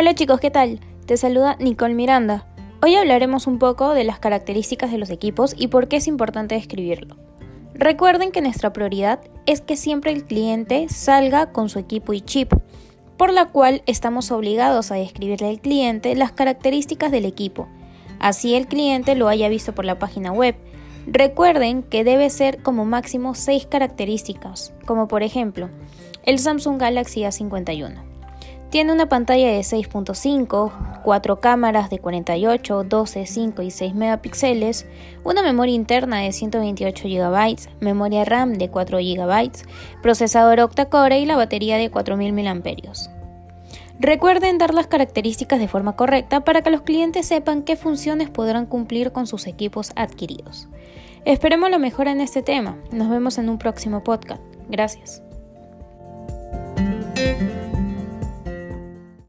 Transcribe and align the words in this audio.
Hola 0.00 0.14
chicos, 0.14 0.40
¿qué 0.40 0.50
tal? 0.50 0.80
Te 1.04 1.18
saluda 1.18 1.56
Nicole 1.60 1.92
Miranda. 1.92 2.46
Hoy 2.80 2.94
hablaremos 2.94 3.46
un 3.46 3.58
poco 3.58 3.92
de 3.92 4.02
las 4.02 4.18
características 4.18 4.90
de 4.90 4.96
los 4.96 5.10
equipos 5.10 5.54
y 5.54 5.68
por 5.68 5.88
qué 5.88 5.96
es 5.96 6.06
importante 6.06 6.54
describirlo. 6.54 7.18
Recuerden 7.74 8.32
que 8.32 8.40
nuestra 8.40 8.72
prioridad 8.72 9.20
es 9.44 9.60
que 9.60 9.76
siempre 9.76 10.10
el 10.12 10.24
cliente 10.24 10.88
salga 10.88 11.52
con 11.52 11.68
su 11.68 11.78
equipo 11.78 12.14
y 12.14 12.22
chip, 12.22 12.50
por 13.18 13.30
la 13.30 13.48
cual 13.48 13.82
estamos 13.84 14.30
obligados 14.30 14.90
a 14.90 14.94
describirle 14.94 15.50
al 15.50 15.60
cliente 15.60 16.16
las 16.16 16.32
características 16.32 17.12
del 17.12 17.26
equipo, 17.26 17.68
así 18.20 18.54
el 18.54 18.68
cliente 18.68 19.14
lo 19.16 19.28
haya 19.28 19.50
visto 19.50 19.74
por 19.74 19.84
la 19.84 19.98
página 19.98 20.32
web. 20.32 20.56
Recuerden 21.08 21.82
que 21.82 22.04
debe 22.04 22.30
ser 22.30 22.62
como 22.62 22.86
máximo 22.86 23.34
6 23.34 23.66
características, 23.66 24.72
como 24.86 25.08
por 25.08 25.22
ejemplo 25.22 25.68
el 26.22 26.38
Samsung 26.38 26.80
Galaxy 26.80 27.20
A51. 27.20 28.10
Tiene 28.70 28.92
una 28.92 29.08
pantalla 29.08 29.48
de 29.48 29.60
6.5, 29.60 31.02
cuatro 31.02 31.40
cámaras 31.40 31.90
de 31.90 31.98
48, 31.98 32.84
12, 32.84 33.26
5 33.26 33.62
y 33.62 33.70
6 33.72 33.94
megapíxeles, 33.96 34.86
una 35.24 35.42
memoria 35.42 35.74
interna 35.74 36.20
de 36.20 36.30
128 36.30 37.08
GB, 37.08 37.56
memoria 37.80 38.24
RAM 38.24 38.54
de 38.54 38.70
4 38.70 38.98
GB, 38.98 39.50
procesador 40.02 40.60
octa-core 40.60 41.18
y 41.18 41.26
la 41.26 41.36
batería 41.36 41.78
de 41.78 41.90
4000 41.90 42.32
mAh. 42.32 42.60
Recuerden 43.98 44.58
dar 44.58 44.72
las 44.72 44.86
características 44.86 45.58
de 45.58 45.66
forma 45.66 45.96
correcta 45.96 46.44
para 46.44 46.62
que 46.62 46.70
los 46.70 46.82
clientes 46.82 47.26
sepan 47.26 47.64
qué 47.64 47.74
funciones 47.74 48.30
podrán 48.30 48.66
cumplir 48.66 49.10
con 49.10 49.26
sus 49.26 49.48
equipos 49.48 49.90
adquiridos. 49.96 50.68
Esperemos 51.24 51.70
lo 51.70 51.80
mejor 51.80 52.06
en 52.06 52.20
este 52.20 52.40
tema. 52.40 52.78
Nos 52.92 53.10
vemos 53.10 53.36
en 53.36 53.50
un 53.50 53.58
próximo 53.58 54.04
podcast. 54.04 54.40
Gracias. 54.68 55.22